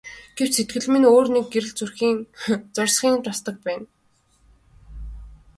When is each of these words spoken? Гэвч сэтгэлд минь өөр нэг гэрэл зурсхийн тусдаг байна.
Гэвч 0.37 0.53
сэтгэлд 0.57 0.87
минь 0.91 1.09
өөр 1.13 1.27
нэг 1.35 1.45
гэрэл 1.51 1.73
зурсхийн 1.77 3.19
тусдаг 3.25 3.55
байна. 3.65 3.87